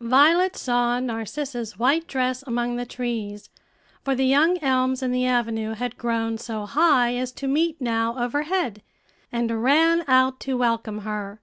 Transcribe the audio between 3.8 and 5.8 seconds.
for the young elms in the avenue